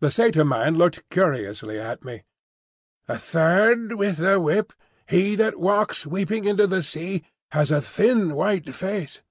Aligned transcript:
The 0.00 0.10
Satyr 0.10 0.44
man 0.44 0.76
looked 0.76 1.08
curiously 1.08 1.80
at 1.80 2.04
me. 2.04 2.24
"The 3.06 3.16
Third 3.16 3.94
with 3.94 4.18
the 4.18 4.38
Whip, 4.38 4.74
he 5.08 5.36
that 5.36 5.58
walks 5.58 6.06
weeping 6.06 6.44
into 6.44 6.66
the 6.66 6.82
sea, 6.82 7.24
has 7.50 7.70
a 7.70 7.80
thin 7.80 8.34
white 8.34 8.74
face." 8.74 9.22